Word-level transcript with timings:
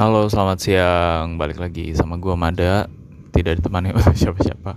Halo, 0.00 0.32
selamat 0.32 0.58
siang. 0.64 1.36
Balik 1.36 1.60
lagi 1.60 1.92
sama 1.92 2.16
gua 2.16 2.32
Mada. 2.32 2.88
Tidak 3.36 3.60
ditemani 3.60 3.92
oleh 4.00 4.16
siapa-siapa. 4.16 4.72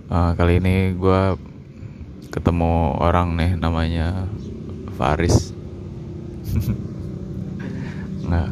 Eh, 0.00 0.30
kali 0.40 0.64
ini 0.64 0.96
gua 0.96 1.36
ketemu 2.32 3.04
orang 3.04 3.36
nih 3.36 3.60
namanya 3.60 4.24
Faris. 4.96 5.52
Nggak. 8.24 8.50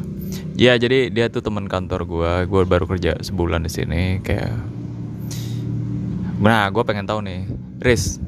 Ya, 0.60 0.76
jadi 0.76 1.08
dia 1.08 1.32
tuh 1.32 1.40
teman 1.40 1.64
kantor 1.64 2.04
gua. 2.04 2.44
Gua 2.44 2.68
baru 2.68 2.84
kerja 2.84 3.16
sebulan 3.24 3.64
di 3.64 3.72
sini 3.72 4.20
kayak 4.20 4.52
Nah, 6.36 6.68
gue 6.68 6.84
pengen 6.84 7.08
tahu 7.08 7.24
nih, 7.24 7.48
Riz, 7.80 8.20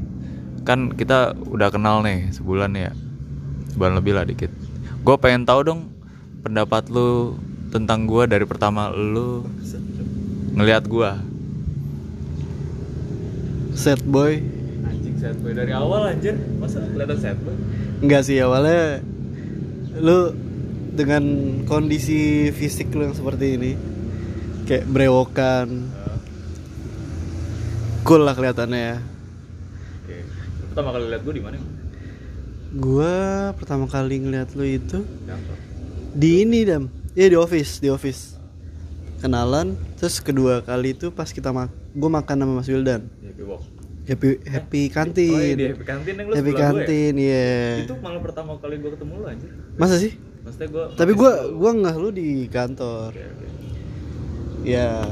kan 0.65 0.97
kita 0.97 1.37
udah 1.37 1.69
kenal 1.69 2.01
nih 2.01 2.33
sebulan 2.33 2.73
ya, 2.73 2.95
sebulan 3.77 3.93
lebih 4.01 4.17
lah 4.17 4.25
dikit. 4.25 4.49
Gue 5.05 5.19
pengen 5.21 5.45
tahu 5.45 5.61
dong 5.67 5.94
pendapat 6.45 6.93
lu 6.93 7.41
tentang 7.73 8.05
gue 8.05 8.29
dari 8.29 8.45
pertama 8.45 8.93
lu 8.93 9.49
ngelihat 10.55 10.85
gue. 10.85 11.11
Sad 13.75 14.07
boy 14.07 14.39
Anjing 14.87 15.19
sad 15.19 15.35
boy 15.43 15.51
dari 15.51 15.75
awal 15.75 16.15
anjir, 16.15 16.39
masa 16.63 16.79
kelihatan 16.87 17.19
sad 17.19 17.39
boy? 17.43 17.59
Enggak 18.07 18.23
sih 18.23 18.39
awalnya 18.39 19.03
Lu 19.99 20.31
dengan 20.95 21.25
kondisi 21.67 22.55
fisik 22.55 22.95
lu 22.95 23.11
yang 23.11 23.19
seperti 23.19 23.59
ini 23.59 23.73
Kayak 24.63 24.87
brewokan 24.87 25.91
Cool 28.07 28.23
lah 28.23 28.39
kelihatannya 28.39 28.79
ya 28.79 28.97
Pertama 30.71 30.95
kali 30.95 31.05
lihat 31.11 31.23
gue 31.27 31.35
di 31.35 31.43
mana? 31.43 31.59
Gua 32.75 33.55
pertama 33.55 33.87
kali 33.87 34.19
ngeliat 34.19 34.51
lu 34.59 34.67
itu. 34.67 35.07
Di 36.15 36.47
ini 36.47 36.63
Dam 36.63 36.87
Iya 37.13 37.35
di 37.35 37.39
office 37.39 37.83
Di 37.83 37.91
office 37.91 38.39
Kenalan 39.19 39.75
Terus 39.99 40.23
kedua 40.23 40.63
kali 40.63 40.95
itu 40.95 41.11
pas 41.11 41.27
kita 41.29 41.51
mak 41.51 41.71
Gue 41.93 42.11
makan 42.11 42.37
sama 42.39 42.53
Mas 42.63 42.69
Wildan 42.71 43.07
Happy 43.21 43.43
walk. 43.43 43.63
Happy, 44.05 44.37
happy 44.45 44.81
Oh, 44.81 44.85
iya, 44.85 44.95
kantin 44.95 45.57
di 45.57 45.65
Happy 45.73 45.85
Kantin 45.85 46.15
yang 46.21 46.27
lu 46.29 46.35
Happy 46.37 46.51
sebelah 46.53 46.55
gue 46.55 46.61
ya? 46.61 46.71
kantin 46.87 47.13
Iya 47.17 47.49
Itu 47.83 47.95
malah 47.99 48.21
pertama 48.21 48.51
kali 48.61 48.75
gue 48.79 48.91
ketemu 48.93 49.13
lu 49.17 49.27
anjir. 49.27 49.51
Masa 49.75 49.97
sih? 49.99 50.13
Maksudnya 50.45 50.69
gue 50.69 50.85
Tapi 50.93 51.13
gua 51.17 51.33
gua 51.57 51.71
nggak 51.73 51.97
lu 51.97 52.09
di 52.13 52.29
kantor. 52.53 53.17
Ya, 54.61 55.09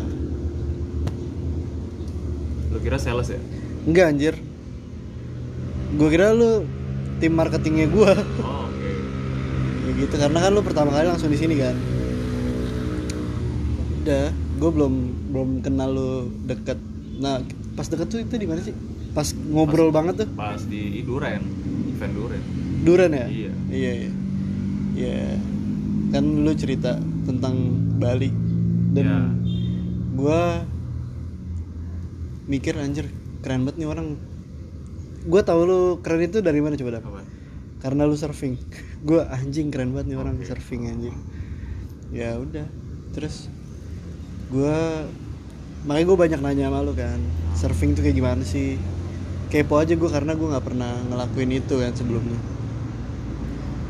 Lu 2.68 2.76
kira 2.80 3.00
sales 3.00 3.32
ya? 3.32 3.40
enggak 3.84 4.06
anjir. 4.12 4.34
Gua 5.96 6.08
kira 6.08 6.36
lu 6.36 6.68
tim 7.16 7.32
marketingnya 7.32 7.88
gua. 7.88 8.12
Oh, 8.44 8.61
ya 9.92 10.08
gitu 10.08 10.14
karena 10.16 10.38
kan 10.40 10.50
lu 10.56 10.62
pertama 10.64 10.90
kali 10.92 11.06
langsung 11.08 11.28
di 11.28 11.36
sini 11.36 11.54
kan. 11.60 11.76
Udah, 14.02 14.34
gua 14.58 14.70
belum 14.72 14.94
belum 15.30 15.48
kenal 15.62 15.88
lu 15.92 16.10
deket. 16.48 16.80
Nah, 17.20 17.44
pas 17.76 17.86
deket 17.86 18.08
tuh 18.08 18.20
itu 18.24 18.34
di 18.40 18.48
mana 18.48 18.64
sih? 18.64 18.74
Pas 19.12 19.28
ngobrol 19.52 19.92
banget 19.92 20.24
tuh. 20.24 20.28
Pas 20.32 20.58
di 20.64 21.04
Duren, 21.04 21.44
event 21.92 22.12
Duren. 22.16 22.42
Duren 22.82 23.10
ya? 23.12 23.26
Iya. 23.28 23.52
Iya, 23.70 23.92
iya. 23.92 24.12
Iya. 24.96 25.24
Kan 26.10 26.24
lu 26.42 26.52
cerita 26.56 26.98
tentang 27.28 27.54
Bali 28.00 28.32
dan 28.96 29.04
Ya. 29.06 29.20
gua 30.16 30.40
mikir 32.50 32.74
anjir 32.74 33.06
keren 33.44 33.62
banget 33.68 33.84
nih 33.84 33.88
orang. 33.88 34.18
Gua 35.28 35.46
tahu 35.46 35.60
lu 35.62 35.80
keren 36.02 36.26
itu 36.26 36.42
dari 36.42 36.58
mana 36.58 36.74
coba 36.74 36.98
dah? 36.98 37.02
Karena 37.82 38.06
lu 38.06 38.14
surfing. 38.14 38.54
gua 39.08 39.26
anjing 39.34 39.74
keren 39.74 39.90
banget 39.90 40.14
nih 40.14 40.18
orang 40.22 40.38
surfing 40.46 40.86
anjing. 40.86 41.18
Ya 42.14 42.38
udah. 42.38 42.70
Terus 43.10 43.50
gua 44.48 45.04
makanya 45.82 46.06
gue 46.06 46.18
banyak 46.18 46.40
nanya 46.46 46.70
sama 46.70 46.86
lu 46.86 46.94
kan 46.94 47.18
surfing 47.58 47.98
tuh 47.98 48.06
kayak 48.06 48.16
gimana 48.22 48.42
sih 48.46 48.78
kepo 49.50 49.82
aja 49.82 49.98
gue 49.98 50.10
karena 50.10 50.32
gue 50.38 50.46
nggak 50.46 50.62
pernah 50.64 50.94
ngelakuin 51.10 51.58
itu 51.58 51.74
kan 51.82 51.90
sebelumnya 51.90 52.38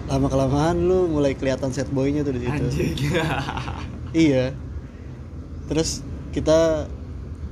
lama 0.09 0.27
kelamaan 0.29 0.77
lu 0.89 1.09
mulai 1.13 1.37
kelihatan 1.37 1.71
set 1.73 1.89
boynya 1.93 2.25
tuh 2.25 2.33
di 2.33 2.49
situ 2.49 2.65
iya 4.29 4.57
terus 5.69 6.01
kita 6.33 6.89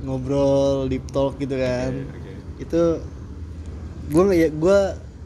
ngobrol 0.01 0.89
deep 0.89 1.05
talk 1.13 1.37
gitu 1.37 1.53
kan 1.53 2.09
Oke. 2.09 2.33
itu 2.65 2.81
gue 4.09 4.23
ya 4.33 4.47
gue 4.49 4.79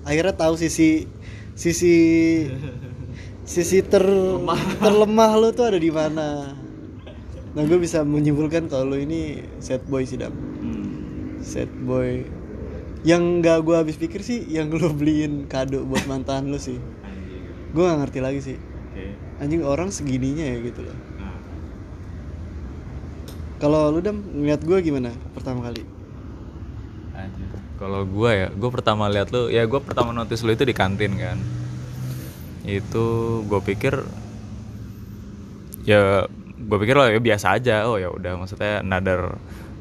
akhirnya 0.05 0.37
tahu 0.37 0.53
sisi 0.55 1.09
sisi 1.57 1.95
sisi 3.45 3.77
ter 3.85 4.05
terlemah 4.79 5.31
lu 5.41 5.49
tuh 5.51 5.73
ada 5.73 5.79
di 5.81 5.89
mana. 5.89 6.53
Nah 7.55 7.63
gue 7.63 7.79
bisa 7.79 8.03
menyimpulkan 8.03 8.67
kalau 8.67 8.93
lu 8.93 8.97
ini 9.01 9.41
set 9.63 9.81
boy 9.89 10.03
sih 10.05 10.19
dam 10.21 10.33
Hmm. 10.35 11.41
set 11.41 11.69
boy. 11.85 12.25
Yang 13.05 13.23
nggak 13.41 13.57
gue 13.65 13.75
habis 13.77 13.95
pikir 14.01 14.25
sih 14.25 14.43
yang 14.49 14.73
lu 14.73 14.89
beliin 14.91 15.45
kado 15.45 15.85
buat 15.85 16.05
mantan 16.09 16.49
lu 16.49 16.57
sih. 16.57 16.77
Gue 17.73 17.83
nggak 17.85 17.99
ngerti 18.07 18.19
lagi 18.21 18.39
sih. 18.41 18.57
Anjing 19.41 19.61
orang 19.67 19.91
segininya 19.91 20.47
ya 20.47 20.57
gitu 20.63 20.79
loh. 20.83 20.97
Nah, 21.19 21.37
kalau 23.61 23.93
lu 23.93 23.99
dam 23.99 24.19
ngeliat 24.19 24.61
gue 24.63 24.77
gimana 24.83 25.11
pertama 25.35 25.63
kali. 25.63 25.94
Kalau 27.75 28.07
gua 28.07 28.31
ya, 28.31 28.47
gua 28.55 28.71
pertama 28.71 29.11
lihat 29.11 29.29
lu, 29.35 29.51
ya 29.51 29.67
gua 29.67 29.83
pertama 29.83 30.15
notice 30.15 30.41
lu 30.47 30.55
itu 30.55 30.63
di 30.63 30.75
kantin 30.75 31.15
kan. 31.19 31.37
Itu 32.63 33.41
gua 33.45 33.59
pikir 33.61 34.01
ya 35.85 36.25
gua 36.65 36.77
pikir 36.81 36.95
lah 36.97 37.07
ya 37.11 37.19
biasa 37.19 37.59
aja. 37.59 37.85
Oh 37.87 37.99
ya 37.99 38.09
udah 38.09 38.39
maksudnya 38.39 38.81
another 38.81 39.35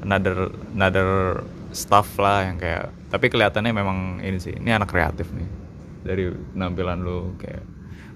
another 0.05 0.53
another 0.75 1.09
staff 1.75 2.07
lah 2.21 2.47
yang 2.47 2.61
kayak 2.61 2.93
tapi 3.11 3.31
kelihatannya 3.33 3.73
memang 3.75 3.99
ini 4.23 4.39
sih 4.39 4.55
ini 4.55 4.71
anak 4.71 4.93
kreatif 4.93 5.27
nih 5.35 5.49
dari 6.07 6.31
penampilan 6.55 7.03
lu 7.03 7.35
kayak 7.41 7.65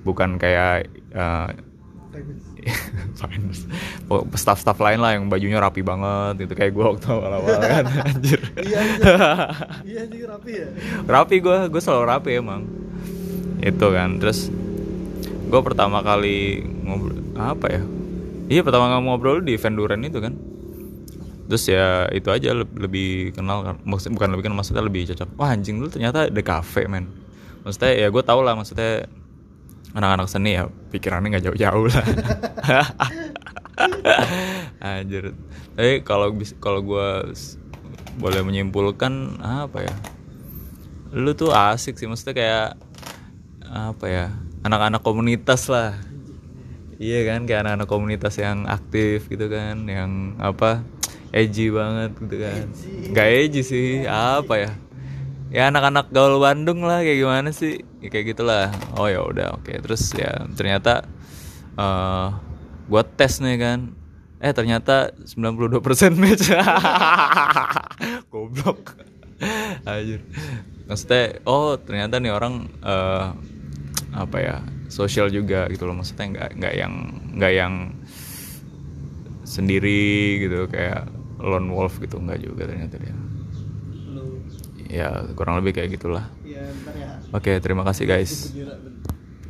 bukan 0.06 0.38
kayak 0.38 0.86
Oh, 1.08 1.48
staff-staff 4.34 4.78
lain 4.80 5.00
lah 5.00 5.16
yang 5.16 5.28
bajunya 5.28 5.60
rapi 5.60 5.84
banget 5.84 6.46
gitu 6.46 6.52
kayak 6.56 6.72
gue 6.74 6.84
waktu 6.84 7.06
awal-awal 7.08 7.58
kan 7.60 7.84
anjir. 8.08 8.40
Iya 8.58 8.80
iya 9.88 9.98
anjing 10.06 10.22
rapi 10.24 10.52
ya? 10.52 10.68
Rapi 11.04 11.36
gue 11.40 11.58
gue 11.68 11.80
selalu 11.82 12.04
rapi 12.08 12.30
emang. 12.40 12.62
Itu 13.60 13.86
kan 13.92 14.20
terus 14.22 14.48
gue 15.48 15.60
pertama 15.64 16.04
kali 16.04 16.64
ngobrol 16.84 17.20
apa 17.36 17.66
ya? 17.68 17.82
Iya 18.48 18.60
pertama 18.64 18.92
kali 18.92 19.02
ngobrol 19.04 19.38
di 19.44 19.56
event 19.56 19.76
Duren 19.76 20.02
itu 20.04 20.20
kan. 20.20 20.34
Terus 21.48 21.64
ya 21.64 22.12
itu 22.12 22.28
aja 22.28 22.52
le- 22.52 22.76
lebih 22.76 23.32
kenal 23.32 23.64
kan 23.64 23.76
bukan 23.88 24.28
lebih 24.36 24.44
kenal 24.48 24.56
maksudnya 24.60 24.84
lebih 24.84 25.08
cocok. 25.08 25.28
Wah 25.40 25.52
anjing 25.52 25.80
lu 25.80 25.88
ternyata 25.88 26.28
ada 26.28 26.42
cafe 26.44 26.84
men. 26.88 27.08
Maksudnya 27.64 27.92
ya 27.96 28.08
gue 28.12 28.22
tau 28.24 28.40
lah 28.44 28.56
maksudnya 28.56 29.08
anak-anak 29.96 30.28
seni 30.28 30.56
ya 30.58 30.68
pikirannya 30.92 31.28
nggak 31.32 31.44
jauh-jauh 31.48 31.86
lah. 31.88 32.04
Anjir. 34.84 35.32
Tapi 35.78 36.02
kalau 36.02 36.34
bis- 36.34 36.56
kalau 36.58 36.80
gue 36.82 37.08
boleh 38.18 38.42
menyimpulkan 38.42 39.38
apa 39.40 39.86
ya? 39.86 39.94
Lu 41.14 41.32
tuh 41.32 41.54
asik 41.54 41.96
sih 41.96 42.04
maksudnya 42.10 42.34
kayak 42.36 42.68
apa 43.68 44.06
ya? 44.10 44.26
Anak-anak 44.66 45.00
komunitas 45.00 45.70
lah. 45.70 45.96
Iya 46.98 47.22
kan 47.30 47.46
kayak 47.46 47.62
anak-anak 47.62 47.88
komunitas 47.88 48.34
yang 48.42 48.66
aktif 48.66 49.30
gitu 49.30 49.46
kan 49.46 49.86
yang 49.86 50.34
apa 50.42 50.82
edgy 51.30 51.70
banget 51.70 52.10
gitu 52.18 52.36
kan. 52.42 52.64
Nggak 53.14 53.28
edgy 53.30 53.62
sih 53.62 53.88
apa 54.04 54.54
ya 54.58 54.72
ya 55.48 55.72
anak-anak 55.72 56.12
gaul 56.12 56.40
Bandung 56.40 56.84
lah 56.84 57.00
kayak 57.00 57.18
gimana 57.18 57.48
sih? 57.52 57.80
Ya, 58.04 58.08
kayak 58.12 58.36
gitulah. 58.36 58.68
Oh 58.96 59.08
ya 59.08 59.24
udah 59.24 59.56
oke. 59.56 59.72
Terus 59.72 60.12
ya 60.12 60.44
ternyata 60.52 61.08
eh 61.78 62.28
gua 62.88 63.02
tes 63.04 63.40
nih 63.40 63.56
kan. 63.56 63.80
Eh 64.38 64.52
ternyata 64.54 65.10
92% 65.24 65.82
match. 66.14 66.52
Goblok. 68.32 68.94
Anjir. 69.86 70.22
maksudnya 70.88 71.44
oh 71.44 71.76
ternyata 71.76 72.16
nih 72.16 72.32
orang 72.32 72.64
eh 72.80 73.28
apa 74.16 74.36
ya 74.40 74.56
sosial 74.88 75.32
juga 75.32 75.68
gitu 75.72 75.88
loh. 75.88 75.96
Maksudnya 75.96 76.26
nggak 76.32 76.50
nggak 76.60 76.74
yang 76.76 76.94
nggak 77.36 77.52
yang 77.56 77.74
sendiri 79.48 80.44
gitu 80.44 80.68
kayak 80.68 81.08
lone 81.40 81.72
wolf 81.72 81.96
gitu. 82.00 82.20
Nggak 82.20 82.40
juga 82.44 82.68
ternyata 82.68 82.96
dia 83.00 83.16
ya 84.88 85.28
kurang 85.36 85.60
lebih 85.60 85.78
kayak 85.78 86.00
gitulah. 86.00 86.24
Ya 86.42 86.64
ntar 86.82 86.94
ya. 86.96 87.10
Oke 87.36 87.52
terima 87.60 87.84
kasih 87.84 88.08
guys. 88.08 88.56